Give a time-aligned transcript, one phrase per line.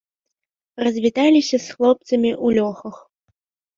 [0.87, 2.95] Развіталіся з хлопцамі ў лёхах.